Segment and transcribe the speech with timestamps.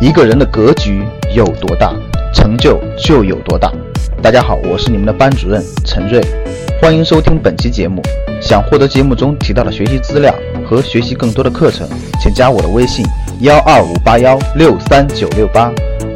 [0.00, 1.04] 一个人的格局
[1.36, 1.94] 有多大，
[2.32, 3.70] 成就就有多大。
[4.22, 6.18] 大家好，我是你们的班主任陈瑞，
[6.80, 8.00] 欢迎收听本期节目。
[8.40, 10.34] 想获得节目中提到的学习资料
[10.66, 11.86] 和学习更多的课程，
[12.18, 13.04] 请加我的微信：
[13.40, 15.70] 幺二五八幺六三九六八。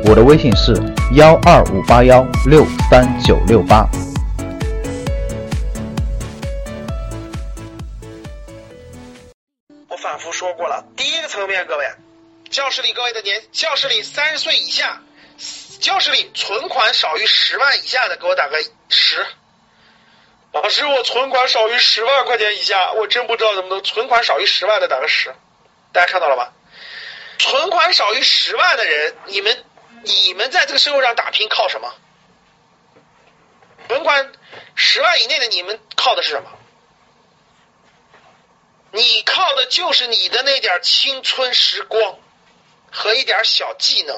[0.06, 0.74] 我的微信是
[1.12, 3.86] 幺二五八幺六三九六八。
[12.55, 15.03] 教室里各位的年，教室里三十岁以下，
[15.81, 19.26] 教室里存款少于十万以下的，给我打个十。
[20.53, 25.35] 老师，我存款少于十万块钱以下，我真不知道怎么能存款少于十万的打个十。
[25.93, 26.53] 大家看到了吧？
[27.40, 29.64] 存款少于十万的人，你们
[30.04, 31.93] 你们在这个社会上打拼靠什么？
[33.89, 34.33] 存款
[34.77, 36.53] 十万以内的你们靠的是什么？
[38.92, 42.20] 你靠的就是你的那点青春时光
[42.94, 44.16] 和一点小技能，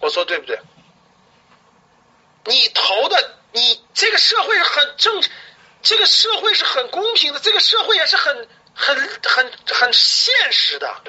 [0.00, 0.58] 我说对不对？
[2.44, 5.22] 你投的，你这个社会是很正，
[5.82, 11.02] 这个社会是很公平的，这个社会也是很很很很现实的。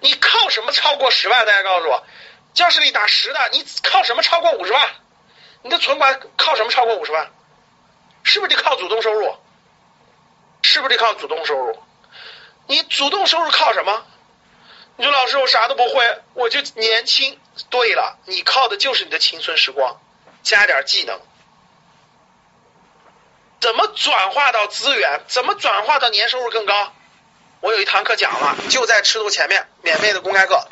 [0.00, 1.46] 你靠什么超过十万？
[1.46, 2.04] 大家告诉我，
[2.52, 4.90] 教室里打十的，你靠什么超过五十万？
[5.62, 7.32] 你的存款靠什么超过五十万？
[8.22, 9.34] 是不是得靠主动收入？
[10.62, 11.82] 是不是得靠主动收入？
[12.66, 14.06] 你主动收入靠什么？
[14.98, 17.38] 你说老师，我啥都不会，我就年轻。
[17.70, 20.00] 对了，你靠的就是你的青春时光，
[20.42, 21.20] 加点技能。
[23.60, 25.20] 怎么转化到资源？
[25.28, 26.92] 怎么转化到年收入更高？
[27.60, 30.66] 我有一堂课讲了，就在吃图前面，免费的公开课，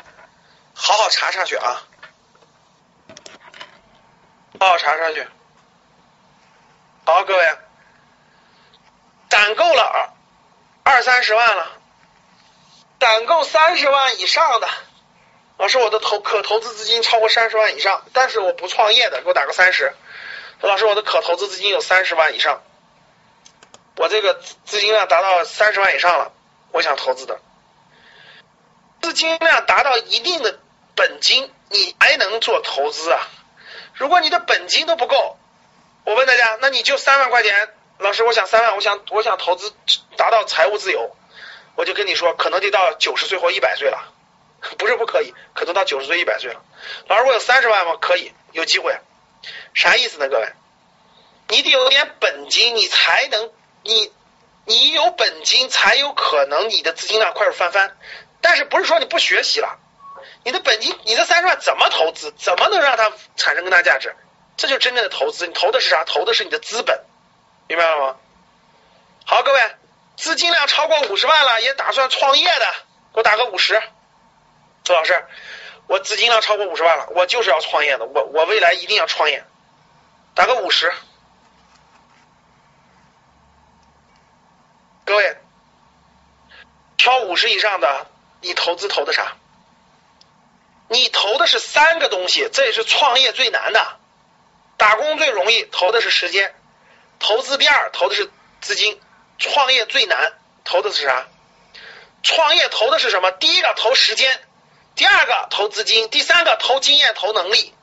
[0.73, 1.83] 好好查查去啊，
[4.59, 5.25] 好好查查去。
[7.05, 7.57] 好，各位，
[9.29, 10.09] 攒够了二
[10.83, 11.76] 二三十万了，
[12.99, 14.67] 攒够三十万以上的，
[15.57, 19.93] 老师，我的投可投资资金超过三十万以上，但是我不创业的，给我打个三十。
[20.61, 22.63] 老师，我的可投资资金有三十万以上，
[23.95, 24.33] 我这个
[24.65, 26.31] 资金量达到三十万以上了，
[26.71, 27.39] 我想投资的。
[29.01, 30.59] 资金量达到一定的
[30.95, 33.27] 本金，你还能做投资啊？
[33.93, 35.37] 如果你的本金都不够，
[36.03, 39.71] 我问大家，那你就三万块钱，老师，我想三万，我想我想投资
[40.17, 41.15] 达到财务自由，
[41.77, 44.11] 我就跟你说，可能得到九十岁或一百岁了，
[44.79, 46.61] 不是不可以，可能到九十岁一百岁了。
[47.07, 47.97] 老师，我有三十万吗？
[48.01, 48.97] 可以，有机会。
[49.75, 50.27] 啥意思呢？
[50.27, 50.51] 各位，
[51.49, 53.51] 你得有点本金，你才能
[53.83, 54.11] 你
[54.65, 57.95] 你有本金才有可能你的资金量快速翻番。
[58.41, 59.77] 但是不是说你不学习了，
[60.43, 62.31] 你的本金，你的三十万怎么投资？
[62.31, 64.15] 怎么能让它产生更大价值？
[64.57, 65.45] 这就是真正的投资。
[65.45, 66.03] 你投的是啥？
[66.05, 67.03] 投的是你的资本，
[67.67, 68.15] 明白了吗？
[69.25, 69.59] 好，各位，
[70.17, 72.73] 资金量超过五十万了，也打算创业的，
[73.13, 73.81] 给我打个五十。
[74.83, 75.25] 周老师，
[75.87, 79.45] 我资金量超过五十万了，我就是要创业的，我我未来一定要创业，
[80.33, 80.91] 打个五十。
[85.05, 85.37] 各位，
[86.97, 88.07] 挑五十以上的，
[88.41, 89.37] 你投资投的啥？
[90.89, 93.99] 你投的是三个东西，这也是创业最难的。
[94.77, 96.49] 打工最容易，投的是时间；
[97.19, 98.97] 投资第二，投的是资金；
[99.37, 100.33] 创业最难，
[100.63, 101.27] 投的是啥？
[102.23, 103.31] 创业投的是什么？
[103.31, 104.39] 第一个投时间，
[104.95, 107.73] 第二个投资金，第三个投经验、投能力。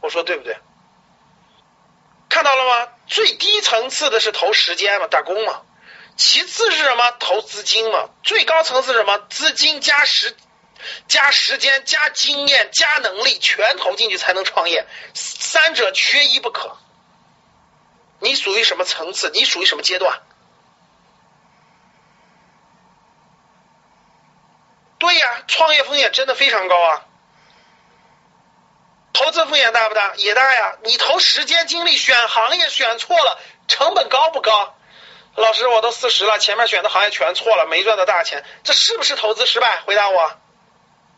[0.00, 0.56] 我说对不对？
[2.28, 2.92] 看到了吗？
[3.06, 5.62] 最低层次的是投时间嘛，打工嘛；
[6.16, 7.10] 其次是什么？
[7.18, 9.18] 投资金嘛；最高层次是什么？
[9.28, 10.36] 资金加时。
[11.08, 16.74] 加时间、加经验、加能力，全投进去才能创业，三者缺一不可。
[18.18, 19.30] 你属于什么层次？
[19.34, 20.22] 你属于什么阶段？
[25.00, 27.06] 对呀，创业风险真的非常高啊！
[29.14, 30.12] 投资风险大不大？
[30.16, 30.76] 也大呀！
[30.84, 34.76] 你投时间精力选行业选错了，成本高不高？
[35.36, 39.80] 老师，我都四十了，前面选的行业全错了，没赚到大钱，这是不是投资失败？
[39.86, 40.38] 回答我。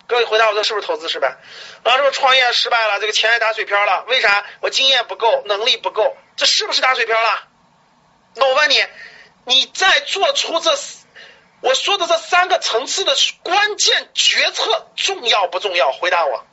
[0.06, 1.36] 各位回答我，这是不是投资失败？
[1.82, 4.44] 老师，我创业失败了，这个钱也打水漂了，为啥？
[4.60, 7.48] 我经验不够，能力不够，这是不是打水漂了？
[8.36, 8.84] 那我问你，
[9.44, 10.76] 你在做出这
[11.62, 15.92] 我说的这三个层次的关键决策重要不重要？
[15.92, 16.44] 回答我。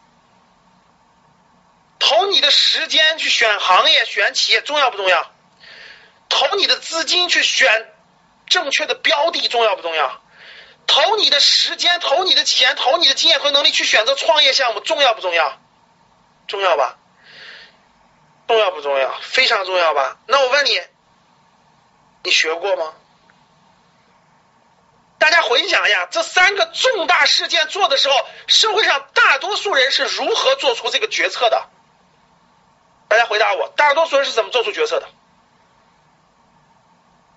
[1.98, 5.32] 投你的时间去选行业、选企业重要不重要？
[6.30, 7.92] 投你的资金去选
[8.48, 10.22] 正确的标的重要不重要？
[10.86, 15.60] 投你的时间，投你的钱，投你的经验和能力去选择创业项目，重要不重要？
[16.48, 16.98] 重要吧？
[18.48, 19.20] 重要不重要？
[19.22, 20.18] 非常重要吧？
[20.28, 20.80] 那我问你，
[22.24, 22.94] 你学过吗？
[25.20, 28.16] 大家回想一下，这三个重大事件做的时候，
[28.48, 31.70] 社会上大多数人是如何做出这个决策的？
[33.10, 35.10] 大家回答我，大多数人是怎么做出决策的？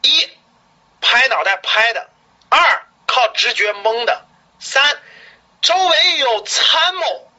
[0.03, 0.31] 一，
[1.01, 2.09] 拍脑袋拍的；
[2.51, 4.25] 二，靠直觉蒙的；
[4.61, 5.01] 三，
[5.61, 7.31] 周围有参谋，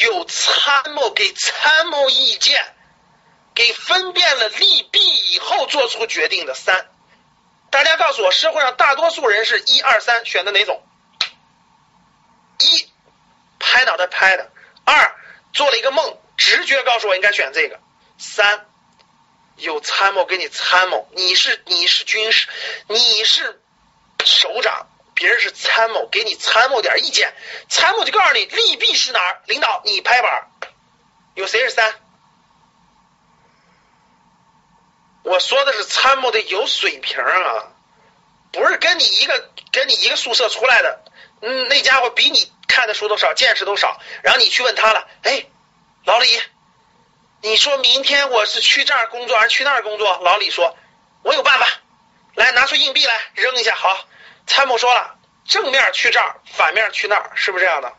[0.00, 2.74] 有参谋给参谋意见，
[3.54, 5.00] 给分辨了利弊
[5.32, 6.54] 以后做出决定的。
[6.54, 6.90] 三，
[7.72, 10.86] 大家告诉我，社会上大多数人是一二三选的哪种？
[12.60, 12.92] 一，
[13.58, 14.44] 拍脑袋拍的；
[14.84, 15.16] 二，
[15.54, 16.18] 做了一个梦。
[16.36, 17.80] 直觉告诉我应该选这个。
[18.18, 18.66] 三，
[19.56, 22.46] 有参谋给你参谋，你是你是军师，
[22.88, 23.58] 你是
[24.22, 27.32] 首长，别人是参谋，给你参谋点意见，
[27.70, 29.40] 参谋就告诉你利弊是哪儿。
[29.46, 30.50] 领导你拍板，
[31.34, 31.94] 有谁是三？
[35.22, 37.68] 我说的是参谋的有水平啊，
[38.52, 41.04] 不是跟你一个跟你一个宿舍出来的，
[41.40, 45.46] 嗯，那家伙比你看的书都少，见识都少，然后你去问他了，哎。
[46.04, 46.26] 老李，
[47.42, 50.18] 你说明天我是去这儿工作还是去那儿工作？
[50.20, 50.76] 老李说
[51.22, 51.68] ：“我有办法，
[52.34, 54.04] 来拿出硬币来扔一下。”好，
[54.48, 57.92] 参谋说了，正面去这儿，反面去那儿，是不是这样的？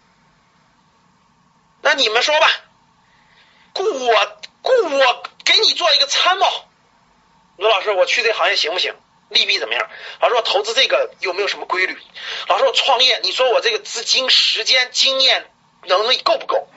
[1.82, 2.50] 那你们说吧，
[3.74, 6.46] 雇我雇我给你做一个参谋。
[7.58, 8.96] 罗老师，我去这行业行不行？
[9.30, 9.90] 利弊怎么样？
[10.20, 11.98] 老师，我投资这个有没有什么规律？
[12.48, 15.50] 老师，我创业，你说我这个资金、时间、经验、
[15.86, 16.68] 能力够不够？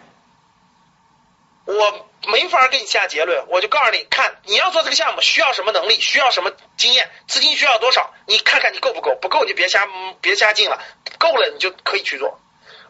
[1.67, 9.87] 我没法给你下结论，我就告诉你，看你要做这个项目需要什么能力，需要什么经验，资金需要多少，你看看你够不够，不够你就别瞎
[10.21, 10.81] 别瞎进了，
[11.19, 12.41] 够了你就可以去做。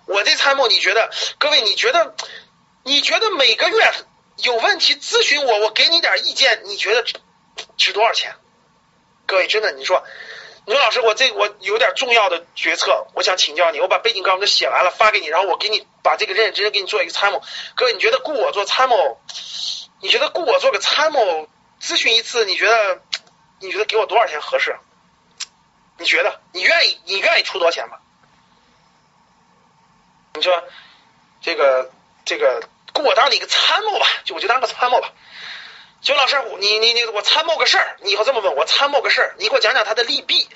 [0.06, 2.14] 我这参谋，你觉得各位你觉得
[2.84, 3.92] 你觉得每个月
[4.42, 7.04] 有问题咨询我，我给你点意见，你觉得
[7.76, 8.34] 值多少钱？
[9.26, 10.04] 各位真的你说。
[10.68, 13.78] 牛老师，我这我有点重要的决策，我想请教你。
[13.78, 17.40] 我把背景稿都写完了，发给你，然后我给你把这个认认真真给你做一个参谋。
[17.76, 19.20] 各位，你觉得雇我做参谋？
[20.00, 21.48] 你觉得雇我做个参谋
[21.80, 22.44] 咨询一次？
[22.46, 23.00] 你觉得
[23.60, 24.76] 你觉得给我多少钱合适？
[25.98, 27.98] 你觉得你愿意你愿意出多少钱吗？
[30.34, 30.64] 你说
[31.42, 31.92] 这个
[32.24, 35.12] 这个雇我当你一个参谋吧，就我就当个参谋吧。
[36.02, 40.48] 邱老师，你你你，我参谋个事儿，你以后这么问我参谋个事儿，你给我讲讲它的利弊，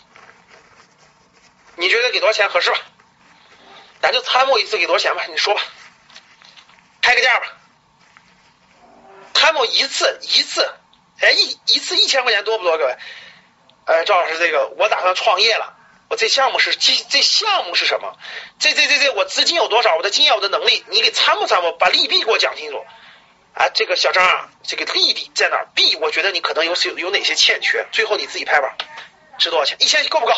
[1.77, 2.79] 你觉得给多少钱合适吧？
[4.01, 5.25] 咱就参谋一次给多少钱吧？
[5.29, 5.63] 你说吧，
[7.03, 7.47] 开个价吧。
[9.35, 10.71] 参谋一次一次，
[11.21, 12.77] 哎一一次一千块钱多不多？
[12.79, 12.97] 各位，
[13.87, 15.75] 哎赵老师，这个我打算创业了，
[16.09, 18.17] 我这项目是这这项目是什么？
[18.59, 19.97] 这这这这我资金有多少？
[19.97, 22.85] 我的经验我的能力，你给参谋参谋，把利弊给我讲清楚。
[23.55, 25.69] 啊，这个小张，这个利弊在哪儿？
[25.75, 27.87] 弊，我觉得你可能有有有哪些欠缺？
[27.93, 28.77] 最后你自己拍吧，
[29.39, 29.77] 值多少钱？
[29.81, 30.33] 一千够不够？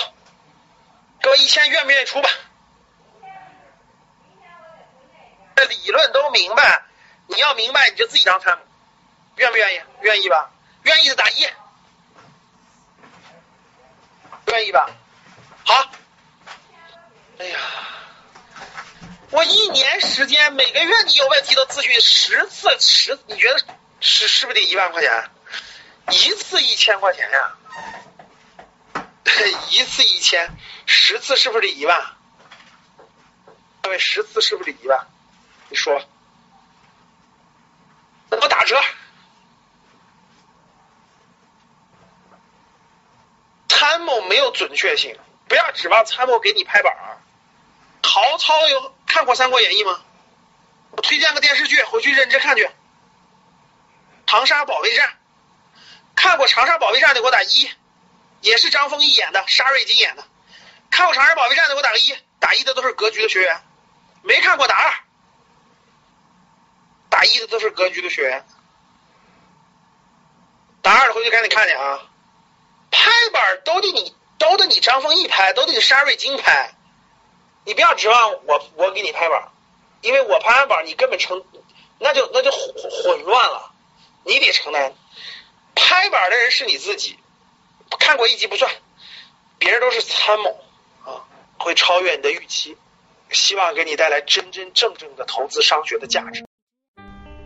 [1.20, 2.28] 各位一千愿不愿意出吧？
[5.54, 6.82] 这理论都明白，
[7.28, 8.64] 你要明白你就自己当参谋，
[9.36, 9.80] 愿不愿意？
[10.00, 10.50] 愿意吧？
[10.82, 11.46] 愿意的打一，
[14.46, 14.90] 愿意吧？
[15.64, 15.92] 好。
[17.38, 17.58] 哎呀。
[19.32, 23.58] 我一年时间，每个月你有问题都咨询十次，十你觉得
[23.98, 25.30] 是是不是得一万块钱？
[26.10, 27.54] 一次一千块钱呀？
[29.70, 30.50] 一次一千，
[30.84, 32.14] 十次是不是得一万？
[33.80, 35.08] 各位，十次是不是得一万？
[35.70, 36.02] 你说，
[38.28, 38.78] 那我打折。
[43.66, 46.94] 参谋没有准确性，不要指望参谋给你拍板。
[48.02, 48.94] 曹操有。
[49.12, 50.00] 看过《三国演义》吗？
[50.92, 52.70] 我推荐个电视剧，回去认真看去。
[54.26, 55.18] 长沙保卫战，
[56.16, 57.70] 看过长沙保卫战的给我打一，
[58.40, 60.24] 也是张丰毅演的，沙瑞金演的。
[60.90, 63.62] 看过长沙保卫战的给我打个一，打一的都是格局的学员。
[64.22, 64.94] 没看过打二，
[67.10, 68.46] 打一的都是格局的学员。
[70.80, 72.00] 打二的回去赶紧看去啊！
[72.90, 76.74] 拍板都得你，都得你张丰毅拍，都得你沙瑞金拍。
[77.64, 79.48] 你不要指望我，我给你拍板，
[80.00, 81.42] 因为我拍完板，你根本成，
[81.98, 82.72] 那就那就混
[83.04, 83.70] 混乱了，
[84.24, 84.92] 你得承担。
[85.74, 87.16] 拍板的人是你自己，
[87.98, 88.70] 看过一集不算，
[89.58, 90.58] 别人都是参谋
[91.04, 91.24] 啊，
[91.58, 92.76] 会超越你的预期。
[93.30, 96.44] 希望给你带来真真正正的投资商学的价值。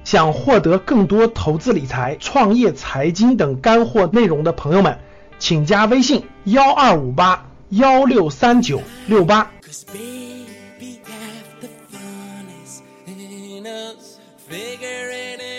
[0.05, 4.99] 想获得更多投资理财、创业、财经等干货内容的朋友们，
[5.39, 9.53] 请加微信幺二五八幺六三九六八。
[9.77, 14.19] Cause baby, half the fun is in us.
[14.39, 15.56] Figuring it